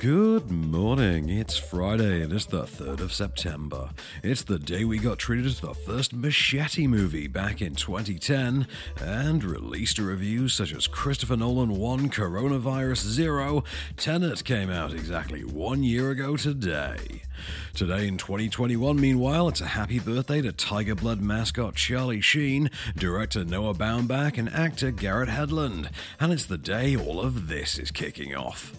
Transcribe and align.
Good 0.00 0.48
morning. 0.48 1.28
It's 1.28 1.56
Friday 1.56 2.22
and 2.22 2.32
it's 2.32 2.46
the 2.46 2.62
3rd 2.62 3.00
of 3.00 3.12
September. 3.12 3.90
It's 4.22 4.44
the 4.44 4.60
day 4.60 4.84
we 4.84 4.98
got 4.98 5.18
treated 5.18 5.52
to 5.56 5.60
the 5.60 5.74
first 5.74 6.14
Machete 6.14 6.86
movie 6.86 7.26
back 7.26 7.60
in 7.60 7.74
2010 7.74 8.68
and 9.00 9.42
released 9.42 9.96
to 9.96 10.04
reviews 10.04 10.52
such 10.54 10.72
as 10.72 10.86
Christopher 10.86 11.36
Nolan 11.36 11.70
1 11.70 12.10
Coronavirus 12.10 12.98
0. 12.98 13.64
Tenet 13.96 14.44
came 14.44 14.70
out 14.70 14.92
exactly 14.92 15.42
one 15.42 15.82
year 15.82 16.12
ago 16.12 16.36
today. 16.36 17.22
Today 17.74 18.06
in 18.06 18.18
2021, 18.18 19.00
meanwhile, 19.00 19.48
it's 19.48 19.60
a 19.60 19.66
happy 19.66 19.98
birthday 19.98 20.40
to 20.42 20.52
Tiger 20.52 20.94
Blood 20.94 21.20
mascot 21.20 21.74
Charlie 21.74 22.20
Sheen, 22.20 22.70
director 22.96 23.44
Noah 23.44 23.74
Baumbach, 23.74 24.38
and 24.38 24.48
actor 24.48 24.92
Garrett 24.92 25.28
Hedlund. 25.28 25.90
And 26.20 26.32
it's 26.32 26.46
the 26.46 26.56
day 26.56 26.96
all 26.96 27.20
of 27.20 27.48
this 27.48 27.80
is 27.80 27.90
kicking 27.90 28.36
off. 28.36 28.76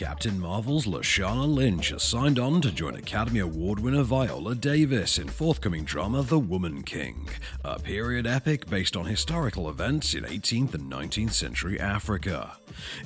Captain 0.00 0.40
Marvel's 0.40 0.86
Lashana 0.86 1.46
Lynch 1.46 1.90
has 1.90 2.02
signed 2.02 2.38
on 2.38 2.62
to 2.62 2.72
join 2.72 2.94
Academy 2.94 3.40
Award 3.40 3.80
winner 3.80 4.02
Viola 4.02 4.54
Davis 4.54 5.18
in 5.18 5.28
forthcoming 5.28 5.84
drama 5.84 6.22
The 6.22 6.38
Woman 6.38 6.84
King, 6.84 7.28
a 7.62 7.78
period 7.78 8.26
epic 8.26 8.66
based 8.70 8.96
on 8.96 9.04
historical 9.04 9.68
events 9.68 10.14
in 10.14 10.24
18th 10.24 10.72
and 10.72 10.90
19th 10.90 11.34
century 11.34 11.78
Africa. 11.78 12.56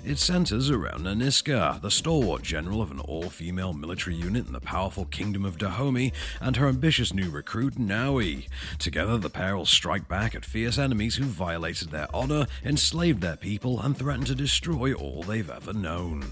It 0.05 0.21
centers 0.21 0.71
around 0.71 1.01
Nanisca, 1.01 1.83
the 1.83 1.91
stalwart 1.91 2.45
general 2.45 2.81
of 2.81 2.93
an 2.93 3.01
all 3.01 3.29
female 3.29 3.73
military 3.73 4.15
unit 4.15 4.47
in 4.47 4.53
the 4.53 4.61
powerful 4.61 5.07
kingdom 5.07 5.45
of 5.45 5.59
Dahomey, 5.59 6.13
and 6.41 6.55
her 6.55 6.69
ambitious 6.69 7.13
new 7.13 7.29
recruit 7.29 7.75
Nawi. 7.75 8.47
Together, 8.79 9.19
the 9.19 9.29
pair 9.29 9.57
will 9.57 9.67
strike 9.67 10.07
back 10.07 10.37
at 10.37 10.45
fierce 10.45 10.79
enemies 10.79 11.17
who 11.17 11.25
violated 11.25 11.91
their 11.91 12.07
honor, 12.15 12.47
enslaved 12.65 13.21
their 13.21 13.37
people, 13.37 13.81
and 13.81 13.99
threatened 13.99 14.29
to 14.29 14.37
destroy 14.37 14.93
all 14.95 15.25
they've 15.25 15.51
ever 15.51 15.73
known. 15.73 16.25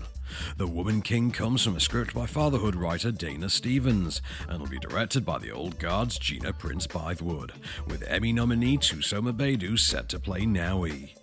The 0.57 0.67
Woman 0.67 1.03
King 1.03 1.31
comes 1.31 1.65
from 1.65 1.77
a 1.77 1.81
script 1.81 2.15
by 2.15 2.27
fatherhood 2.27 2.75
writer 2.75 3.11
Dana 3.11 3.49
Stevens 3.49 4.23
and 4.49 4.61
will 4.61 4.69
be 4.69 4.79
directed 4.79 5.25
by 5.25 5.39
the 5.39 5.51
old 5.51 5.79
guard's 5.79 6.19
Gina 6.19 6.53
Prince 6.53 6.87
Bythewood, 6.87 7.51
with 7.87 8.03
Emmy 8.07 8.33
nominee 8.33 8.79
Thuso 8.79 9.21
Mbedu 9.21 9.79
set 9.79 10.09
to 10.11 10.19
play 10.19 10.43
Nawi. 10.43 11.15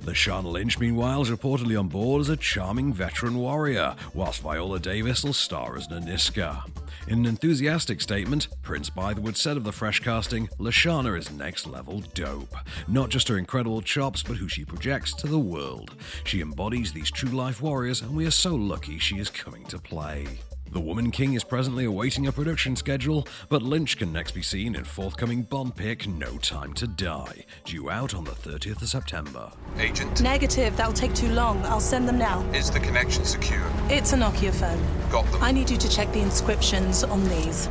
Lashana 0.00 0.50
Lynch, 0.50 0.78
meanwhile, 0.78 1.22
is 1.22 1.30
reportedly 1.30 1.78
on 1.78 1.88
board 1.88 2.22
as 2.22 2.28
a 2.28 2.36
charming 2.36 2.92
veteran 2.92 3.38
warrior, 3.38 3.94
whilst 4.14 4.42
Viola 4.42 4.78
Davis 4.78 5.24
will 5.24 5.32
star 5.32 5.76
as 5.76 5.88
Nanisca. 5.88 6.64
In 7.06 7.20
an 7.20 7.26
enthusiastic 7.26 8.00
statement, 8.00 8.48
Prince 8.62 8.90
Bythewood 8.90 9.36
said 9.36 9.56
of 9.56 9.64
the 9.64 9.72
fresh 9.72 10.00
casting, 10.00 10.48
Lashana 10.58 11.16
is 11.16 11.30
next 11.30 11.66
level 11.66 12.02
dope. 12.14 12.54
Not 12.86 13.08
just 13.08 13.28
her 13.28 13.38
incredible 13.38 13.80
chops, 13.80 14.22
but 14.22 14.36
who 14.36 14.48
she 14.48 14.64
projects 14.64 15.14
to 15.14 15.26
the 15.26 15.38
world. 15.38 15.94
She 16.24 16.40
embodies 16.40 16.92
these 16.92 17.10
true 17.10 17.30
life 17.30 17.62
warriors, 17.62 18.02
and 18.02 18.14
we 18.14 18.26
are 18.26 18.30
so 18.30 18.54
lucky 18.54 18.98
she 18.98 19.18
is 19.18 19.30
coming 19.30 19.64
to 19.66 19.78
play. 19.78 20.26
The 20.70 20.80
Woman 20.80 21.10
King 21.10 21.32
is 21.32 21.44
presently 21.44 21.86
awaiting 21.86 22.26
a 22.26 22.32
production 22.32 22.76
schedule, 22.76 23.26
but 23.48 23.62
Lynch 23.62 23.96
can 23.96 24.12
next 24.12 24.32
be 24.32 24.42
seen 24.42 24.74
in 24.74 24.84
forthcoming 24.84 25.42
Bond 25.42 25.74
pick 25.74 26.06
No 26.06 26.36
Time 26.38 26.74
to 26.74 26.86
Die, 26.86 27.44
due 27.64 27.88
out 27.90 28.14
on 28.14 28.24
the 28.24 28.32
30th 28.32 28.82
of 28.82 28.88
September. 28.88 29.50
Agent, 29.78 30.20
Negative, 30.20 30.76
that'll 30.76 30.92
take 30.92 31.14
too 31.14 31.30
long. 31.30 31.64
I'll 31.64 31.80
send 31.80 32.06
them 32.06 32.18
now. 32.18 32.42
is 32.52 32.70
the 32.70 32.80
connection 32.80 33.24
secure? 33.24 33.64
It's 33.88 34.12
a 34.12 34.16
Nokia 34.16 34.52
phone. 34.52 34.82
Got 35.10 35.24
them. 35.32 35.42
I 35.42 35.52
need 35.52 35.70
you 35.70 35.78
to 35.78 35.88
check 35.88 36.12
the 36.12 36.20
inscriptions 36.20 37.02
on 37.02 37.26
these. 37.28 37.70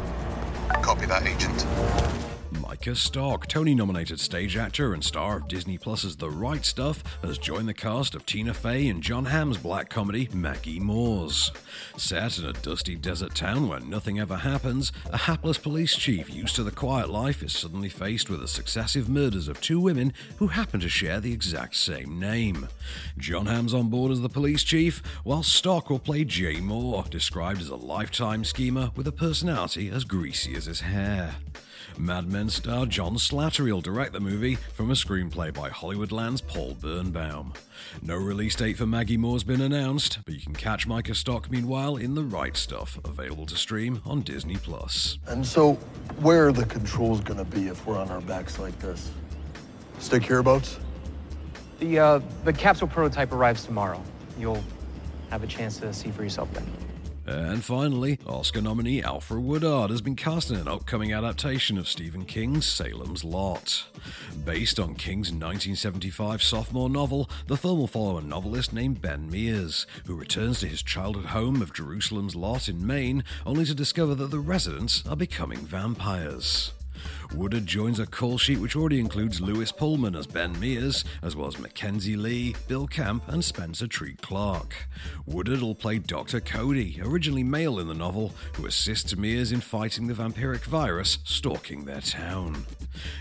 Copy 0.81 1.05
that, 1.05 1.25
Agent. 1.27 2.26
Micah 2.51 2.95
Stock, 2.95 3.47
Tony 3.47 3.75
nominated 3.75 4.19
stage 4.19 4.55
actor 4.57 4.93
and 4.93 5.03
star 5.03 5.37
of 5.37 5.47
Disney 5.47 5.77
Plus's 5.77 6.15
The 6.15 6.29
Right 6.29 6.65
Stuff, 6.65 7.03
has 7.21 7.37
joined 7.37 7.67
the 7.67 7.73
cast 7.73 8.15
of 8.15 8.25
Tina 8.25 8.53
Fey 8.53 8.87
and 8.87 9.01
Jon 9.01 9.25
Hamm's 9.25 9.57
black 9.57 9.89
comedy 9.89 10.29
Maggie 10.33 10.79
Moores. 10.79 11.51
Set 11.97 12.39
in 12.39 12.45
a 12.45 12.53
dusty 12.53 12.95
desert 12.95 13.35
town 13.35 13.67
where 13.67 13.79
nothing 13.79 14.19
ever 14.19 14.37
happens, 14.37 14.91
a 15.11 15.17
hapless 15.17 15.57
police 15.57 15.95
chief 15.95 16.33
used 16.33 16.55
to 16.55 16.63
the 16.63 16.71
quiet 16.71 17.09
life 17.09 17.43
is 17.43 17.53
suddenly 17.53 17.89
faced 17.89 18.29
with 18.29 18.39
the 18.39 18.47
successive 18.47 19.09
murders 19.09 19.47
of 19.47 19.61
two 19.61 19.79
women 19.79 20.13
who 20.37 20.47
happen 20.47 20.79
to 20.79 20.89
share 20.89 21.19
the 21.19 21.33
exact 21.33 21.75
same 21.75 22.19
name. 22.19 22.67
Jon 23.17 23.45
Hamm's 23.45 23.73
on 23.73 23.89
board 23.89 24.11
as 24.11 24.21
the 24.21 24.29
police 24.29 24.63
chief, 24.63 25.01
while 25.23 25.43
Stock 25.43 25.89
will 25.89 25.99
play 25.99 26.23
Jay 26.23 26.59
Moore, 26.59 27.03
described 27.09 27.61
as 27.61 27.69
a 27.69 27.75
lifetime 27.75 28.43
schemer 28.43 28.91
with 28.95 29.07
a 29.07 29.11
personality 29.11 29.89
as 29.89 30.03
greasy 30.03 30.55
as 30.55 30.65
his 30.65 30.81
hair. 30.81 31.35
Mad 31.99 32.31
Men 32.31 32.49
star 32.49 32.85
John 32.85 33.15
Slattery 33.15 33.71
will 33.71 33.81
direct 33.81 34.13
the 34.13 34.19
movie 34.19 34.55
from 34.55 34.91
a 34.91 34.93
screenplay 34.93 35.51
by 35.53 35.69
Hollywoodland's 35.69 36.41
Paul 36.41 36.75
Bernbaum. 36.75 37.55
No 38.03 38.15
release 38.15 38.55
date 38.55 38.77
for 38.77 38.85
Maggie 38.85 39.17
Moore's 39.17 39.43
been 39.43 39.61
announced, 39.61 40.19
but 40.25 40.35
you 40.35 40.41
can 40.41 40.53
catch 40.53 40.85
Micah 40.85 41.15
Stock 41.15 41.49
meanwhile 41.49 41.95
in 41.95 42.13
The 42.13 42.23
Right 42.23 42.55
Stuff, 42.55 42.99
available 43.03 43.47
to 43.47 43.55
stream 43.55 44.01
on 44.05 44.21
Disney 44.21 44.57
Plus. 44.57 45.17
And 45.27 45.45
so, 45.45 45.73
where 46.19 46.47
are 46.47 46.51
the 46.51 46.65
controls 46.65 47.21
gonna 47.21 47.45
be 47.45 47.67
if 47.67 47.85
we're 47.87 47.97
on 47.97 48.09
our 48.09 48.21
backs 48.21 48.59
like 48.59 48.77
this? 48.79 49.11
Stick 49.97 50.23
here 50.23 50.43
boats? 50.43 50.77
The, 51.79 51.99
uh, 51.99 52.21
the 52.43 52.53
capsule 52.53 52.87
prototype 52.87 53.31
arrives 53.31 53.65
tomorrow. 53.65 54.03
You'll 54.37 54.63
have 55.29 55.43
a 55.43 55.47
chance 55.47 55.77
to 55.77 55.91
see 55.93 56.11
for 56.11 56.23
yourself 56.23 56.53
then. 56.53 56.65
And 57.27 57.61
finally, 57.61 58.19
Oscar 58.25 58.61
nominee 58.61 59.01
Alfre 59.01 59.41
Woodard 59.41 59.89
has 59.89 59.99
been 59.99 60.15
cast 60.15 60.49
in 60.49 60.55
an 60.55 60.69
upcoming 60.69 61.11
adaptation 61.11 61.77
of 61.77 61.89
Stephen 61.89 62.23
King's 62.23 62.65
Salem's 62.65 63.25
Lot. 63.25 63.85
Based 64.45 64.79
on 64.79 64.95
King's 64.95 65.27
1975 65.27 66.41
sophomore 66.41 66.89
novel, 66.89 67.29
the 67.47 67.57
film 67.57 67.79
will 67.79 67.87
follow 67.87 68.17
a 68.17 68.21
novelist 68.21 68.71
named 68.71 69.01
Ben 69.01 69.29
Mears, 69.29 69.85
who 70.05 70.15
returns 70.15 70.61
to 70.61 70.67
his 70.67 70.81
childhood 70.81 71.25
home 71.25 71.61
of 71.61 71.73
Jerusalem's 71.73 72.33
Lot 72.33 72.69
in 72.69 72.87
Maine, 72.87 73.25
only 73.45 73.65
to 73.65 73.75
discover 73.75 74.15
that 74.15 74.31
the 74.31 74.39
residents 74.39 75.05
are 75.05 75.17
becoming 75.17 75.59
vampires. 75.59 76.71
Woodard 77.35 77.65
joins 77.65 77.99
a 77.99 78.05
call 78.05 78.37
sheet 78.37 78.59
which 78.59 78.75
already 78.75 78.99
includes 78.99 79.41
Lewis 79.41 79.71
Pullman 79.71 80.15
as 80.15 80.25
Ben 80.25 80.57
Mears, 80.59 81.03
as 81.21 81.35
well 81.35 81.47
as 81.47 81.55
Makenzie 81.55 82.17
Leigh, 82.17 82.55
Bill 82.67 82.87
Camp, 82.87 83.23
and 83.27 83.43
Spencer 83.43 83.87
Treat 83.87 84.21
Clark. 84.21 84.87
Woodard 85.25 85.61
will 85.61 85.75
play 85.75 85.99
Dr. 85.99 86.39
Cody, 86.39 86.99
originally 87.03 87.43
male 87.43 87.79
in 87.79 87.87
the 87.87 87.93
novel, 87.93 88.33
who 88.53 88.65
assists 88.65 89.15
Mears 89.15 89.51
in 89.51 89.61
fighting 89.61 90.07
the 90.07 90.13
vampiric 90.13 90.63
virus 90.63 91.19
stalking 91.23 91.85
their 91.85 92.01
town. 92.01 92.65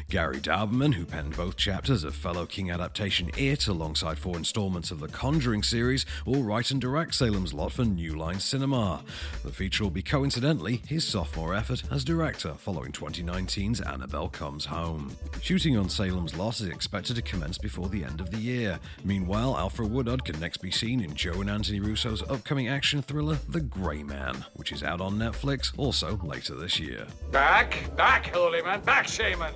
Gary 0.08 0.40
Dauberman, 0.40 0.94
who 0.94 1.04
penned 1.04 1.36
both 1.36 1.56
chapters 1.56 2.04
of 2.04 2.14
fellow 2.14 2.46
King 2.46 2.70
adaptation 2.70 3.30
It 3.36 3.66
alongside 3.66 4.18
four 4.18 4.36
installments 4.36 4.90
of 4.90 5.00
the 5.00 5.08
Conjuring 5.08 5.62
series, 5.62 6.06
will 6.24 6.42
write 6.42 6.70
and 6.70 6.80
direct 6.80 7.14
Salem's 7.14 7.52
Lot 7.52 7.72
for 7.72 7.84
New 7.84 8.14
Line 8.14 8.40
Cinema. 8.40 9.04
The 9.44 9.52
feature 9.52 9.84
will 9.84 9.90
be 9.90 10.02
coincidentally 10.02 10.82
his 10.86 11.06
sophomore 11.06 11.54
effort 11.54 11.82
as 11.90 12.04
director 12.04 12.54
following 12.54 12.92
2019's 12.92 13.80
Annabelle 13.96 14.28
Comes 14.28 14.66
Home. 14.66 15.10
Shooting 15.40 15.78
on 15.78 15.88
Salem's 15.88 16.36
Lot 16.36 16.60
is 16.60 16.66
expected 16.66 17.16
to 17.16 17.22
commence 17.22 17.56
before 17.56 17.88
the 17.88 18.04
end 18.04 18.20
of 18.20 18.30
the 18.30 18.36
year. 18.36 18.78
Meanwhile, 19.04 19.54
Alfre 19.54 19.88
Woodard 19.88 20.22
can 20.22 20.38
next 20.38 20.58
be 20.58 20.70
seen 20.70 21.00
in 21.00 21.14
Joe 21.14 21.40
and 21.40 21.48
Anthony 21.48 21.80
Russo's 21.80 22.22
upcoming 22.28 22.68
action 22.68 23.00
thriller, 23.00 23.38
The 23.48 23.62
Grey 23.62 24.02
Man, 24.02 24.44
which 24.52 24.70
is 24.70 24.82
out 24.82 25.00
on 25.00 25.14
Netflix 25.14 25.72
also 25.78 26.20
later 26.22 26.54
this 26.54 26.78
year. 26.78 27.06
Back, 27.32 27.96
back, 27.96 28.26
holy 28.26 28.60
man, 28.60 28.82
back, 28.82 29.08
shaman, 29.08 29.54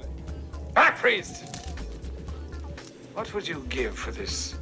back, 0.72 0.96
priest. 0.96 1.44
What 3.12 3.34
would 3.34 3.46
you 3.46 3.66
give 3.68 3.94
for 3.94 4.10
this 4.10 4.54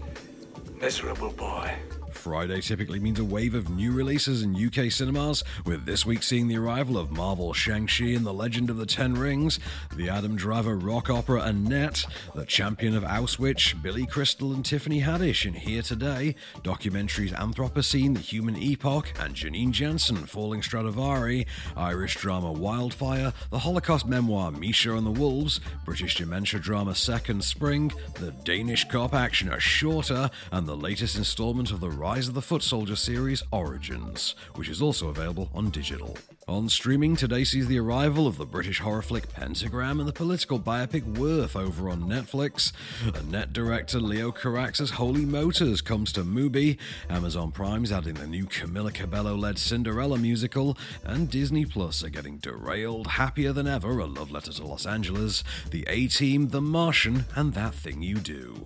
miserable 0.80 1.30
boy? 1.30 1.72
Friday 2.18 2.60
typically 2.60 2.98
means 2.98 3.20
a 3.20 3.24
wave 3.24 3.54
of 3.54 3.70
new 3.70 3.92
releases 3.92 4.42
in 4.42 4.56
UK 4.56 4.90
cinemas, 4.90 5.44
with 5.64 5.86
this 5.86 6.04
week 6.04 6.24
seeing 6.24 6.48
the 6.48 6.58
arrival 6.58 6.98
of 6.98 7.12
Marvel 7.12 7.52
Shang-Chi 7.52 8.06
and 8.06 8.26
the 8.26 8.34
Legend 8.34 8.70
of 8.70 8.76
the 8.76 8.86
Ten 8.86 9.14
Rings, 9.14 9.60
the 9.94 10.08
Adam 10.08 10.34
Driver 10.34 10.76
rock 10.76 11.08
opera 11.10 11.42
Annette, 11.42 12.04
the 12.34 12.44
Champion 12.44 12.96
of 12.96 13.04
Auschwitz, 13.04 13.80
Billy 13.80 14.04
Crystal 14.04 14.52
and 14.52 14.64
Tiffany 14.64 15.00
Haddish 15.00 15.46
in 15.46 15.54
Here 15.54 15.80
Today, 15.80 16.34
documentaries 16.62 17.32
Anthropocene, 17.32 18.14
The 18.14 18.20
Human 18.20 18.56
Epoch, 18.56 19.12
and 19.20 19.34
Janine 19.34 19.70
Jansen 19.70 20.16
Falling 20.26 20.60
Stradivari, 20.60 21.46
Irish 21.76 22.16
drama 22.16 22.50
Wildfire, 22.50 23.32
the 23.50 23.60
Holocaust 23.60 24.06
memoir 24.06 24.50
Misha 24.50 24.96
and 24.96 25.06
the 25.06 25.12
Wolves, 25.12 25.60
British 25.84 26.16
dementia 26.16 26.58
drama 26.58 26.96
Second 26.96 27.44
Spring, 27.44 27.92
the 28.14 28.32
Danish 28.44 28.88
cop 28.88 29.14
action 29.14 29.48
A 29.52 29.60
Shorta, 29.60 30.32
and 30.50 30.66
the 30.66 30.76
latest 30.76 31.16
installment 31.16 31.70
of 31.70 31.78
the 31.78 31.90
Rise 32.08 32.26
of 32.26 32.32
the 32.32 32.40
Foot 32.40 32.62
Soldier 32.62 32.96
series 32.96 33.42
Origins, 33.50 34.34
which 34.54 34.70
is 34.70 34.80
also 34.80 35.10
available 35.10 35.50
on 35.54 35.68
digital. 35.68 36.16
On 36.48 36.70
streaming, 36.70 37.16
today 37.16 37.44
sees 37.44 37.66
the 37.66 37.78
arrival 37.78 38.26
of 38.26 38.38
the 38.38 38.46
British 38.46 38.80
horror 38.80 39.02
flick 39.02 39.30
Pentagram 39.30 40.00
and 40.00 40.08
the 40.08 40.14
political 40.14 40.58
biopic 40.58 41.04
Worth 41.18 41.54
over 41.54 41.90
on 41.90 42.04
Netflix. 42.04 42.72
Annette 43.14 43.52
director 43.52 44.00
Leo 44.00 44.32
Carax's 44.32 44.92
Holy 44.92 45.26
Motors 45.26 45.82
comes 45.82 46.10
to 46.12 46.24
Mubi. 46.24 46.78
Amazon 47.10 47.52
Prime's 47.52 47.92
adding 47.92 48.14
the 48.14 48.26
new 48.26 48.46
Camila 48.46 48.94
Cabello 48.94 49.36
led 49.36 49.58
Cinderella 49.58 50.16
musical. 50.16 50.78
And 51.04 51.28
Disney 51.28 51.66
Plus 51.66 52.02
are 52.02 52.08
getting 52.08 52.38
derailed, 52.38 53.06
happier 53.06 53.52
than 53.52 53.66
ever, 53.66 53.98
a 53.98 54.06
love 54.06 54.30
letter 54.30 54.54
to 54.54 54.66
Los 54.66 54.86
Angeles, 54.86 55.44
The 55.70 55.84
A 55.86 56.06
Team, 56.06 56.48
The 56.48 56.62
Martian, 56.62 57.26
and 57.36 57.52
That 57.52 57.74
Thing 57.74 58.00
You 58.00 58.16
Do. 58.16 58.64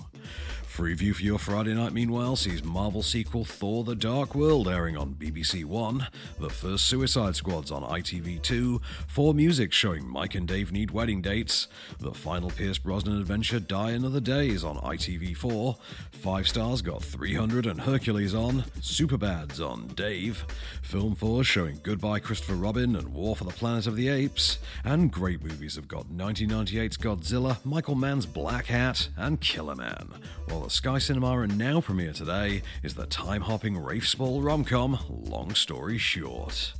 Freeview 0.72 1.14
for 1.14 1.22
your 1.22 1.38
Friday 1.38 1.74
night, 1.74 1.92
meanwhile, 1.92 2.34
sees 2.34 2.64
Marvel 2.64 3.02
sequel 3.02 3.44
Thor 3.44 3.84
The 3.84 3.94
Dark 3.94 4.34
World 4.34 4.66
airing 4.66 4.96
on 4.96 5.14
BBC 5.14 5.66
One, 5.66 6.06
the 6.40 6.48
first 6.48 6.86
Suicide 6.86 7.36
Squad's 7.36 7.70
on 7.70 7.82
ITV2, 7.82 8.80
4 9.06 9.34
Music 9.34 9.70
showing 9.70 10.08
Mike 10.08 10.34
and 10.34 10.48
Dave 10.48 10.72
Need 10.72 10.90
Wedding 10.90 11.20
Dates, 11.20 11.68
the 12.00 12.14
final 12.14 12.48
Pierce 12.48 12.78
Brosnan 12.78 13.20
adventure 13.20 13.60
Die 13.60 13.90
Another 13.90 14.18
Day 14.18 14.48
is 14.48 14.64
on 14.64 14.78
ITV4, 14.78 15.76
5 16.10 16.48
Stars 16.48 16.80
got 16.80 17.02
300 17.02 17.66
and 17.66 17.82
Hercules 17.82 18.34
on, 18.34 18.64
Superbad's 18.80 19.60
on 19.60 19.88
Dave, 19.88 20.46
Film 20.80 21.14
4 21.14 21.44
showing 21.44 21.80
Goodbye 21.82 22.20
Christopher 22.20 22.54
Robin 22.54 22.96
and 22.96 23.12
War 23.12 23.36
for 23.36 23.44
the 23.44 23.50
Planet 23.50 23.86
of 23.86 23.96
the 23.96 24.08
Apes, 24.08 24.58
and 24.84 25.12
great 25.12 25.44
movies 25.44 25.76
have 25.76 25.86
got 25.86 26.08
1998's 26.08 26.96
Godzilla, 26.96 27.62
Michael 27.62 27.94
Mann's 27.94 28.24
Black 28.24 28.66
Hat, 28.66 29.10
and 29.18 29.38
Killer 29.38 29.74
Man. 29.74 30.08
While 30.48 30.61
the 30.62 30.70
Sky 30.70 30.98
Cinema 30.98 31.40
and 31.40 31.58
now 31.58 31.80
premiere 31.80 32.12
today 32.12 32.62
is 32.82 32.94
the 32.94 33.06
time-hopping 33.06 33.76
Rafe 33.76 34.06
Spall 34.06 34.42
rom-com 34.42 34.98
Long 35.08 35.54
Story 35.54 35.98
Short. 35.98 36.74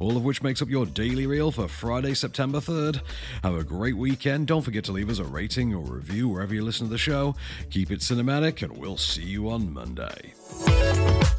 All 0.00 0.16
of 0.16 0.24
which 0.24 0.42
makes 0.42 0.60
up 0.60 0.68
your 0.68 0.86
daily 0.86 1.26
reel 1.26 1.52
for 1.52 1.68
Friday, 1.68 2.14
September 2.14 2.58
3rd. 2.58 3.00
Have 3.44 3.54
a 3.54 3.62
great 3.62 3.96
weekend. 3.96 4.48
Don't 4.48 4.62
forget 4.62 4.82
to 4.84 4.92
leave 4.92 5.08
us 5.08 5.18
a 5.18 5.24
rating 5.24 5.72
or 5.72 5.84
review 5.84 6.28
wherever 6.28 6.52
you 6.52 6.64
listen 6.64 6.86
to 6.86 6.90
the 6.90 6.98
show. 6.98 7.36
Keep 7.70 7.92
it 7.92 8.00
cinematic, 8.00 8.62
and 8.62 8.76
we'll 8.76 8.96
see 8.96 9.22
you 9.22 9.48
on 9.50 9.72
Monday. 9.72 10.32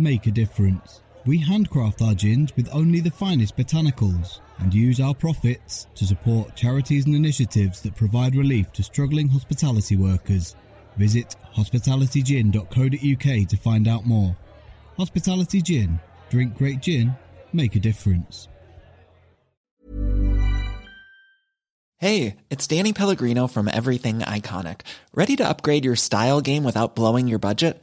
Make 0.00 0.26
a 0.26 0.30
difference. 0.30 1.02
We 1.26 1.36
handcraft 1.36 2.00
our 2.00 2.14
gins 2.14 2.56
with 2.56 2.70
only 2.72 3.00
the 3.00 3.10
finest 3.10 3.54
botanicals 3.58 4.40
and 4.58 4.72
use 4.72 4.98
our 4.98 5.14
profits 5.14 5.88
to 5.94 6.06
support 6.06 6.56
charities 6.56 7.04
and 7.04 7.14
initiatives 7.14 7.82
that 7.82 7.96
provide 7.96 8.34
relief 8.34 8.72
to 8.72 8.82
struggling 8.82 9.28
hospitality 9.28 9.96
workers. 9.96 10.56
Visit 10.96 11.36
hospitalitygin.co.uk 11.54 13.48
to 13.48 13.56
find 13.58 13.86
out 13.86 14.06
more. 14.06 14.34
Hospitality 14.96 15.60
Gin. 15.60 16.00
Drink 16.30 16.56
great 16.56 16.80
gin. 16.80 17.14
Make 17.52 17.76
a 17.76 17.80
difference. 17.80 18.48
Hey, 21.98 22.36
it's 22.48 22.66
Danny 22.66 22.94
Pellegrino 22.94 23.48
from 23.48 23.68
Everything 23.68 24.20
Iconic. 24.20 24.80
Ready 25.12 25.36
to 25.36 25.46
upgrade 25.46 25.84
your 25.84 25.96
style 25.96 26.40
game 26.40 26.64
without 26.64 26.96
blowing 26.96 27.28
your 27.28 27.38
budget? 27.38 27.82